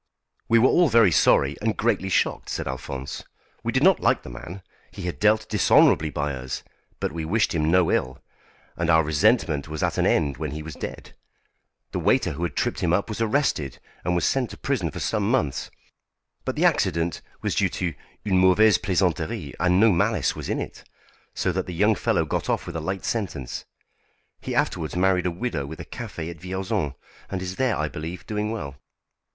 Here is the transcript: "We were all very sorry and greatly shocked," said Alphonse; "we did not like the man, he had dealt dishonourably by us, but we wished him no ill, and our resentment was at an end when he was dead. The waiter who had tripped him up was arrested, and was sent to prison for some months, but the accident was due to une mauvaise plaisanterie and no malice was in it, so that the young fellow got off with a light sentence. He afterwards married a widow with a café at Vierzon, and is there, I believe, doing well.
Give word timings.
"We 0.49 0.57
were 0.57 0.67
all 0.69 0.89
very 0.89 1.11
sorry 1.11 1.57
and 1.61 1.77
greatly 1.77 2.09
shocked," 2.09 2.49
said 2.49 2.67
Alphonse; 2.67 3.23
"we 3.63 3.71
did 3.71 3.83
not 3.83 3.99
like 3.99 4.23
the 4.23 4.31
man, 4.31 4.63
he 4.89 5.03
had 5.03 5.19
dealt 5.19 5.47
dishonourably 5.47 6.09
by 6.09 6.33
us, 6.33 6.63
but 6.99 7.11
we 7.11 7.23
wished 7.23 7.53
him 7.53 7.69
no 7.69 7.91
ill, 7.91 8.17
and 8.75 8.89
our 8.89 9.03
resentment 9.03 9.67
was 9.67 9.83
at 9.83 9.99
an 9.99 10.07
end 10.07 10.37
when 10.37 10.53
he 10.53 10.63
was 10.63 10.73
dead. 10.73 11.13
The 11.91 11.99
waiter 11.99 12.31
who 12.31 12.41
had 12.41 12.55
tripped 12.55 12.79
him 12.79 12.93
up 12.93 13.09
was 13.09 13.21
arrested, 13.21 13.77
and 14.03 14.15
was 14.15 14.25
sent 14.25 14.49
to 14.49 14.57
prison 14.57 14.89
for 14.89 14.99
some 14.99 15.29
months, 15.29 15.69
but 16.45 16.55
the 16.55 16.65
accident 16.65 17.21
was 17.43 17.53
due 17.53 17.69
to 17.69 17.93
une 18.25 18.39
mauvaise 18.39 18.79
plaisanterie 18.79 19.53
and 19.59 19.79
no 19.79 19.91
malice 19.91 20.35
was 20.35 20.49
in 20.49 20.59
it, 20.59 20.83
so 21.35 21.51
that 21.51 21.67
the 21.67 21.75
young 21.75 21.93
fellow 21.93 22.25
got 22.25 22.49
off 22.49 22.65
with 22.65 22.75
a 22.75 22.81
light 22.81 23.05
sentence. 23.05 23.65
He 24.39 24.55
afterwards 24.55 24.95
married 24.95 25.27
a 25.27 25.29
widow 25.29 25.67
with 25.67 25.79
a 25.79 25.85
café 25.85 26.31
at 26.31 26.39
Vierzon, 26.41 26.95
and 27.29 27.39
is 27.39 27.57
there, 27.57 27.77
I 27.77 27.87
believe, 27.87 28.25
doing 28.25 28.49
well. 28.49 28.77